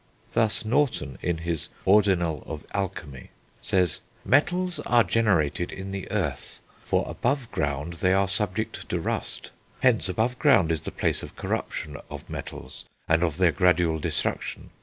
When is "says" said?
3.61-3.99